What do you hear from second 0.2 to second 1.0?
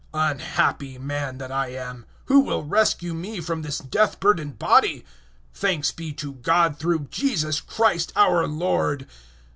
(Unhappy